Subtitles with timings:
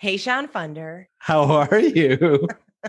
[0.00, 1.04] Hey, Sean Funder.
[1.18, 2.48] How are you?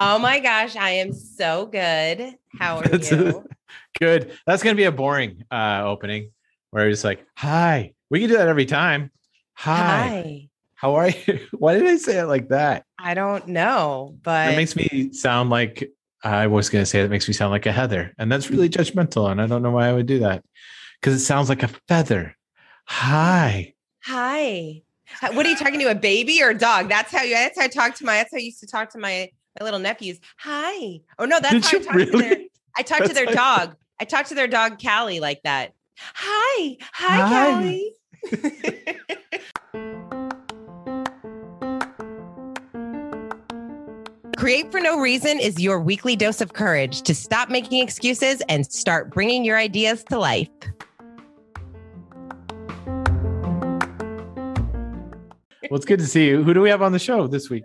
[0.00, 2.36] oh my gosh, I am so good.
[2.58, 3.46] How are That's you?
[4.00, 4.32] Good.
[4.46, 6.30] That's gonna be a boring uh opening
[6.70, 7.92] where it's like, hi.
[8.08, 9.10] We can do that every time.
[9.56, 9.76] Hi.
[9.76, 10.48] Hi.
[10.74, 11.40] How are you?
[11.52, 12.86] Why did I say it like that?
[12.98, 15.92] I don't know, but That makes me sound like
[16.24, 18.14] I was gonna say it makes me sound like a Heather.
[18.16, 19.30] And that's really judgmental.
[19.30, 20.42] And I don't know why I would do that.
[20.98, 22.34] Because it sounds like a feather.
[22.86, 23.74] Hi.
[24.02, 24.82] hi.
[25.32, 25.90] What are you talking to?
[25.90, 26.88] A baby or a dog?
[26.88, 27.34] That's how you.
[27.34, 28.14] That's how I talk to my.
[28.14, 30.18] That's how I used to talk to my my little nephews.
[30.38, 31.00] Hi.
[31.18, 32.30] Oh no, that's Did how I talk to their.
[32.30, 32.50] really?
[32.76, 33.76] I talk to their dog.
[33.98, 35.72] I talk to their dog Callie like that.
[35.98, 36.76] Hi.
[36.92, 37.52] Hi, Hi.
[37.52, 37.92] Callie.
[44.36, 48.64] Create for No Reason is your weekly dose of courage to stop making excuses and
[48.72, 50.48] start bringing your ideas to life.
[55.70, 56.42] Well, it's good to see you.
[56.42, 57.62] Who do we have on the show this week?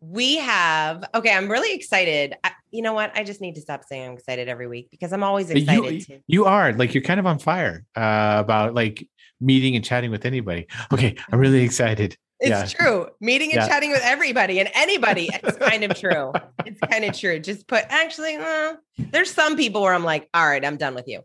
[0.00, 2.36] We have, okay, I'm really excited.
[2.44, 3.10] I, you know what?
[3.18, 6.00] I just need to stop saying I'm excited every week because I'm always excited You,
[6.02, 6.20] to.
[6.28, 9.08] you are like you're kind of on fire uh, about like
[9.40, 10.68] meeting and chatting with anybody.
[10.92, 12.16] Okay, I'm really excited.
[12.40, 12.64] It's yeah.
[12.66, 13.08] true.
[13.20, 13.68] Meeting and Yeah.
[13.68, 15.28] chatting with everybody and anybody.
[15.32, 16.32] It's kind of true.
[16.66, 17.38] It's kind of true.
[17.38, 21.08] Just put, actually, uh, there's some people where I'm like, all right, I'm done with
[21.08, 21.22] you.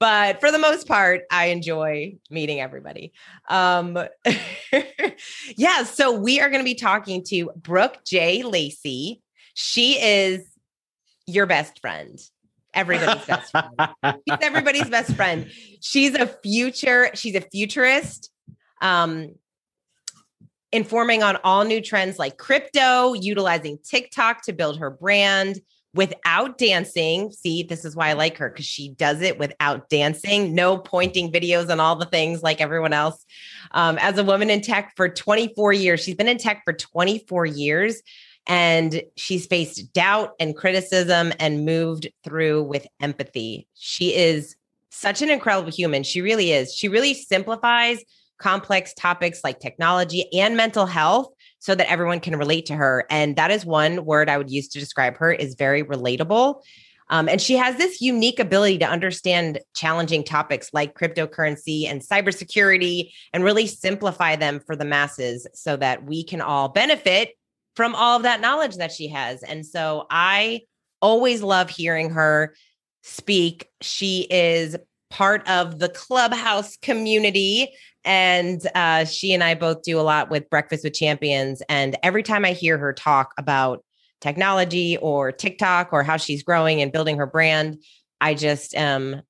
[0.00, 3.12] But for the most part, I enjoy meeting everybody.
[3.48, 3.96] Um,
[5.56, 5.84] yeah.
[5.84, 8.42] So we are going to be talking to Brooke J.
[8.42, 9.22] Lacey.
[9.54, 10.44] She is
[11.28, 12.18] your best friend.
[12.74, 13.70] Everybody's best friend.
[14.04, 15.48] She's everybody's best friend.
[15.80, 18.30] She's a future, she's a futurist.
[18.80, 19.34] Um,
[20.72, 25.60] informing on all new trends like crypto, utilizing TikTok to build her brand
[25.94, 27.30] without dancing.
[27.30, 31.30] See, this is why I like her because she does it without dancing, no pointing
[31.30, 33.24] videos and all the things like everyone else.
[33.72, 37.44] Um, as a woman in tech for 24 years, she's been in tech for 24
[37.46, 38.02] years
[38.46, 43.68] and she's faced doubt and criticism and moved through with empathy.
[43.74, 44.56] She is
[44.90, 46.02] such an incredible human.
[46.02, 46.74] She really is.
[46.74, 48.02] She really simplifies
[48.42, 53.06] complex topics like technology and mental health so that everyone can relate to her.
[53.08, 56.60] And that is one word I would use to describe her is very relatable.
[57.08, 63.12] Um, and she has this unique ability to understand challenging topics like cryptocurrency and cybersecurity
[63.32, 67.34] and really simplify them for the masses so that we can all benefit
[67.76, 69.42] from all of that knowledge that she has.
[69.42, 70.62] And so I
[71.00, 72.54] always love hearing her
[73.02, 73.68] speak.
[73.82, 74.76] She is
[75.10, 80.48] part of the clubhouse community and uh, she and i both do a lot with
[80.50, 83.84] breakfast with champions and every time i hear her talk about
[84.20, 87.82] technology or tiktok or how she's growing and building her brand
[88.20, 89.20] i just um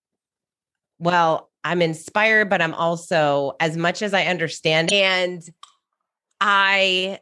[0.98, 5.42] well i'm inspired but i'm also as much as i understand and
[6.40, 7.18] i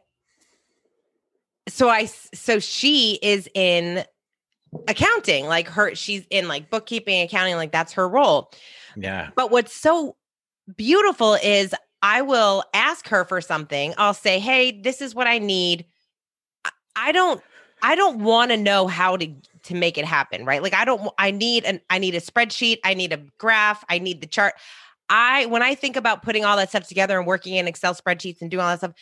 [1.67, 4.03] so i so she is in
[4.87, 8.51] accounting like her she's in like bookkeeping accounting like that's her role
[8.95, 9.29] yeah.
[9.35, 10.15] but what's so
[10.77, 13.93] beautiful is I will ask her for something.
[13.97, 15.85] I'll say, "Hey, this is what I need."
[16.95, 17.41] I- don't
[17.83, 19.27] I don't want to know how to
[19.63, 20.61] to make it happen, right?
[20.61, 23.99] Like I don't I need an I need a spreadsheet, I need a graph, I
[23.99, 24.53] need the chart.
[25.09, 28.41] I when I think about putting all that stuff together and working in Excel spreadsheets
[28.41, 28.93] and doing all that stuff,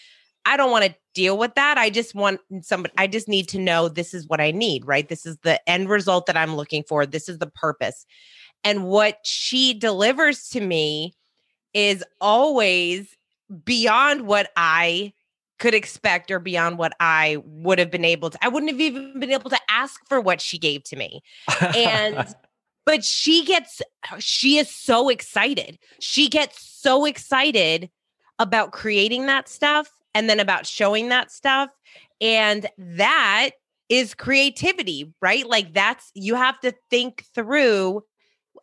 [0.46, 1.78] I don't want to deal with that.
[1.78, 5.08] I just want somebody I just need to know this is what I need, right?
[5.08, 7.06] This is the end result that I'm looking for.
[7.06, 8.06] This is the purpose.
[8.64, 11.14] And what she delivers to me
[11.74, 13.16] is always
[13.66, 15.14] beyond what I
[15.60, 18.38] could expect or beyond what I would have been able to.
[18.42, 21.22] I wouldn't have even been able to ask for what she gave to me.
[21.76, 22.26] And
[22.86, 23.82] but she gets
[24.12, 25.78] uh, she is so excited.
[26.00, 27.90] She gets so excited
[28.40, 31.70] about creating that stuff and then about showing that stuff
[32.22, 33.52] and that
[33.90, 35.46] is creativity, right?
[35.46, 38.04] Like that's you have to think through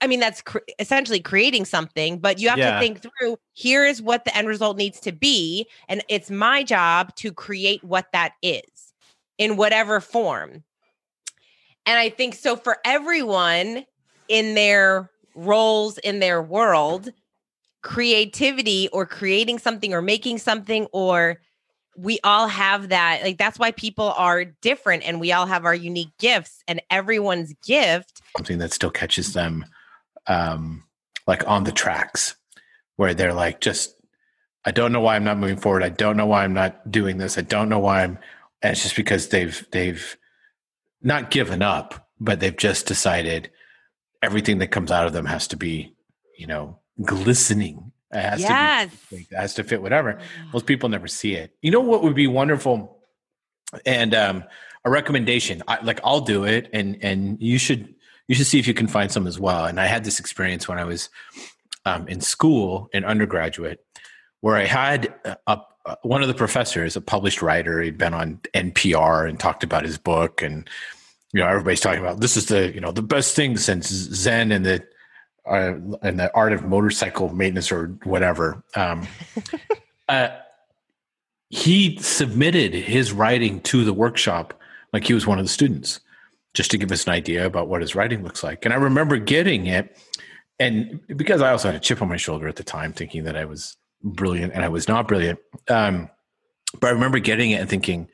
[0.00, 2.72] I mean, that's cr- essentially creating something, but you have Yeah.
[2.74, 5.66] to think through here is what the end result needs to be.
[5.88, 8.94] And it's my job to create what that is
[9.38, 10.64] in whatever form.
[11.86, 13.84] And I think so for everyone
[14.28, 17.10] in their roles in their world,
[17.82, 21.40] creativity or creating something or making something or
[21.96, 25.74] we all have that like that's why people are different and we all have our
[25.74, 29.64] unique gifts and everyone's gift something that still catches them
[30.28, 30.84] um
[31.26, 32.36] like on the tracks
[32.96, 33.94] where they're like just
[34.64, 37.18] i don't know why i'm not moving forward i don't know why i'm not doing
[37.18, 38.18] this i don't know why i'm
[38.62, 40.16] and it's just because they've they've
[41.02, 43.50] not given up but they've just decided
[44.22, 45.94] everything that comes out of them has to be
[46.36, 48.90] you know glistening It has yes.
[49.10, 50.18] to be, it has to fit whatever.
[50.52, 51.50] Most people never see it.
[51.60, 53.02] You know what would be wonderful,
[53.84, 54.44] and um,
[54.84, 55.62] a recommendation.
[55.66, 57.95] I, like I'll do it, and and you should
[58.28, 59.66] you should see if you can find some as well.
[59.66, 61.08] And I had this experience when I was
[61.84, 63.84] um, in school, in undergraduate,
[64.40, 67.80] where I had a, a, one of the professors, a published writer.
[67.80, 70.68] He'd been on NPR and talked about his book, and
[71.32, 74.52] you know everybody's talking about this is the you know the best thing since Zen
[74.52, 74.84] and the
[75.48, 78.62] uh, and the art of motorcycle maintenance or whatever.
[78.74, 79.06] Um,
[80.08, 80.30] uh,
[81.48, 84.54] he submitted his writing to the workshop
[84.92, 86.00] like he was one of the students,
[86.56, 88.64] just to give us an idea about what his writing looks like.
[88.64, 89.96] And I remember getting it,
[90.58, 93.36] and because I also had a chip on my shoulder at the time, thinking that
[93.36, 95.38] I was brilliant, and I was not brilliant.
[95.68, 96.08] Um,
[96.80, 98.08] but I remember getting it and thinking,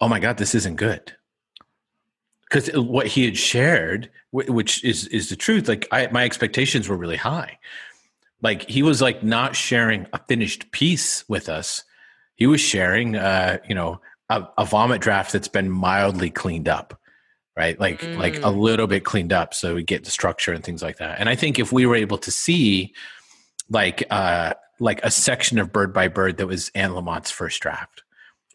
[0.00, 1.14] "Oh my god, this isn't good."
[2.48, 6.96] because what he had shared which is is the truth like I, my expectations were
[6.96, 7.58] really high
[8.42, 11.84] like he was like not sharing a finished piece with us
[12.34, 17.00] he was sharing uh you know a, a vomit draft that's been mildly cleaned up
[17.56, 17.78] right?
[17.78, 18.18] Like mm.
[18.18, 18.58] like a mm.
[18.58, 21.18] little bit cleaned up so we get the structure and things like that.
[21.18, 22.92] And i think if we were able to see
[23.70, 28.02] like uh like a section of bird by bird that was anne lamott's first draft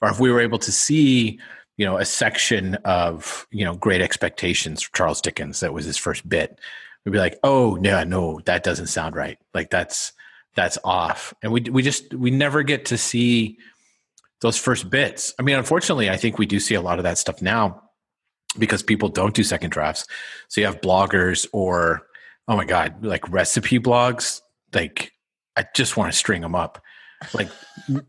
[0.02, 1.40] or if we were able to see
[1.78, 5.98] you know a section of you know great expectations for charles dickens that was his
[5.98, 6.60] first bit
[7.06, 9.38] we'd be like oh yeah no that doesn't sound right.
[9.54, 10.14] Like that's
[10.56, 11.34] that's off.
[11.42, 13.58] And we we just we never get to see
[14.42, 15.34] those first bits.
[15.40, 17.84] I mean unfortunately i think we do see a lot of that stuff now
[18.58, 20.06] because people don't do second drafts
[20.48, 22.08] so you have bloggers or
[22.48, 24.42] oh my god like recipe blogs
[24.74, 25.14] like
[25.56, 26.82] i just want to string them up
[27.34, 27.50] like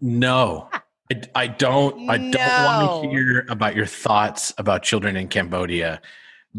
[0.00, 0.68] no
[1.12, 2.08] I, I don't.
[2.08, 6.00] I don't want to hear about your thoughts about children in Cambodia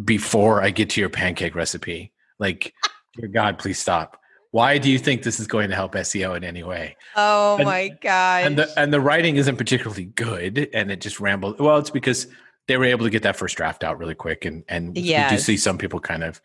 [0.04, 2.12] before I get to your pancake recipe.
[2.40, 2.74] Like,
[3.16, 4.20] dear God, please stop.
[4.52, 6.96] Why do you think this is going to help SEO in any way?
[7.16, 8.46] Oh and, my god!
[8.46, 11.58] And the and the writing isn't particularly good, and it just rambles.
[11.58, 12.28] Well, it's because
[12.68, 15.32] they were able to get that first draft out really quick, and and yes.
[15.32, 16.42] we do see some people kind of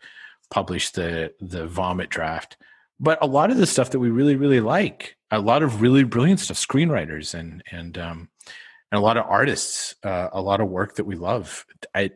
[0.49, 2.57] publish the the vomit draft.
[2.99, 6.03] But a lot of the stuff that we really really like a lot of really
[6.03, 8.29] brilliant stuff, screenwriters and and um,
[8.91, 11.65] and a lot of artists, uh, a lot of work that we love.
[11.93, 12.11] I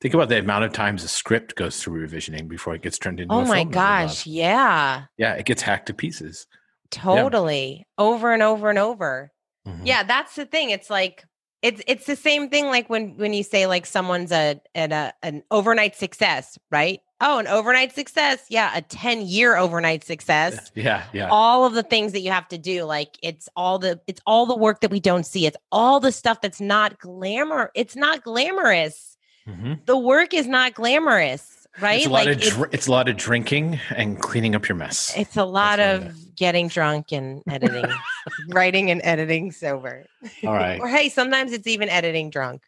[0.00, 3.20] think about the amount of times a script goes through revisioning before it gets turned
[3.20, 3.34] into.
[3.34, 4.26] Oh my gosh!
[4.26, 5.04] Yeah.
[5.16, 6.46] Yeah, it gets hacked to pieces.
[6.90, 8.04] Totally, yeah.
[8.04, 9.32] over and over and over.
[9.66, 9.86] Mm-hmm.
[9.86, 10.70] Yeah, that's the thing.
[10.70, 11.24] It's like
[11.62, 12.66] it's it's the same thing.
[12.66, 17.00] Like when when you say like someone's a an a, an overnight success, right?
[17.22, 18.44] oh, an overnight success.
[18.50, 20.70] Yeah, a 10 year overnight success.
[20.82, 21.28] Yeah, yeah.
[21.30, 22.84] All of the things that you have to do.
[22.84, 25.46] Like it's all the it's all the work that we don't see.
[25.46, 27.70] It's all the stuff that's not glamour.
[27.74, 29.16] It's not glamorous.
[29.46, 29.74] Mm-hmm.
[29.84, 31.98] The work is not glamorous, right?
[31.98, 34.68] It's a lot like, of dr- it's, it's, a lot of drinking and cleaning up
[34.68, 35.12] your mess.
[35.16, 37.84] It's a lot that's of getting drunk and editing,
[38.48, 40.04] writing and editing sober.
[40.44, 40.80] All right.
[40.80, 42.62] or hey, sometimes it's even editing drunk.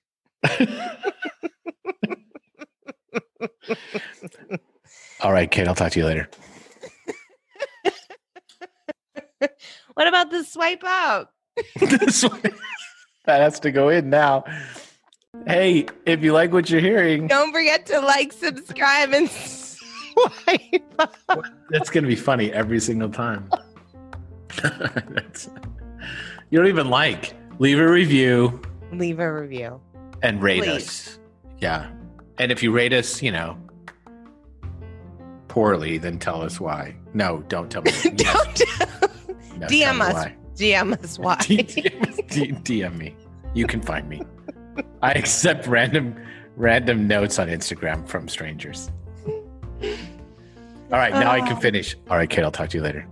[5.20, 6.28] All right, Kate, I'll talk to you later.
[9.94, 11.30] what about the swipe out?
[11.80, 12.52] that
[13.26, 14.44] has to go in now.
[15.46, 21.02] Hey, if you like what you're hearing, don't forget to like, subscribe, and swipe.
[21.70, 23.48] That's going to be funny every single time.
[26.50, 27.34] you don't even like.
[27.58, 28.60] Leave a review.
[28.92, 29.80] Leave a review.
[30.22, 30.76] And rate Please.
[30.76, 31.18] us.
[31.58, 31.90] Yeah.
[32.38, 33.56] And if you rate us, you know,
[35.48, 36.96] poorly, then tell us why.
[37.14, 37.92] No, don't tell me.
[38.02, 38.16] don't
[39.58, 40.14] no, DM us.
[40.14, 40.36] Why.
[40.56, 41.36] DM us why.
[41.36, 43.16] DM, DM me.
[43.54, 44.22] You can find me.
[45.02, 46.16] I accept random
[46.56, 48.90] random notes on Instagram from strangers.
[50.92, 51.60] All right, now I can oh.
[51.60, 51.96] finish.
[52.10, 53.06] All right, Kate, I'll talk to you later.